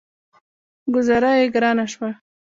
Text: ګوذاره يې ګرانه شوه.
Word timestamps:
ګوذاره 0.93 1.31
يې 1.39 1.45
ګرانه 1.53 1.85
شوه. 1.93 2.09